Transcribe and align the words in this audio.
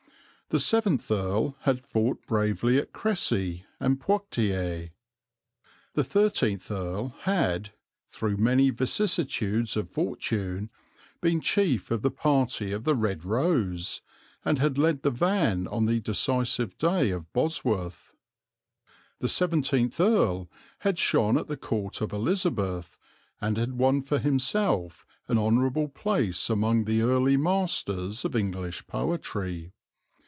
The 0.49 0.59
seventh 0.59 1.09
Earl 1.09 1.55
had 1.61 1.85
fought 1.87 2.27
bravely 2.27 2.77
at 2.77 2.91
Cressy 2.91 3.63
and 3.79 4.01
Poictiers. 4.01 4.89
The 5.93 6.03
thirteenth 6.03 6.69
Earl 6.69 7.15
had, 7.21 7.69
through 8.09 8.35
many 8.35 8.69
vicissitudes 8.69 9.77
of 9.77 9.89
fortune, 9.89 10.69
been 11.21 11.39
chief 11.39 11.89
of 11.89 12.01
the 12.01 12.11
party 12.11 12.73
of 12.73 12.83
the 12.83 12.95
Red 12.95 13.23
Rose, 13.23 14.01
and 14.43 14.59
had 14.59 14.77
led 14.77 15.03
the 15.03 15.09
van 15.09 15.67
on 15.69 15.85
the 15.85 16.01
decisive 16.01 16.77
day 16.77 17.11
of 17.11 17.31
Bosworth. 17.31 18.11
The 19.19 19.29
seventeenth 19.29 20.01
Earl 20.01 20.49
had 20.79 20.99
shone 20.99 21.37
at 21.37 21.47
the 21.47 21.55
Court 21.55 22.01
of 22.01 22.11
Elizabeth, 22.11 22.99
and 23.39 23.55
had 23.55 23.75
won 23.77 24.01
for 24.01 24.19
himself 24.19 25.05
an 25.29 25.37
honourable 25.37 25.87
place 25.87 26.49
among 26.49 26.83
the 26.83 27.03
early 27.03 27.37
masters 27.37 28.25
of 28.25 28.35
English 28.35 28.85
poetry. 28.87 29.71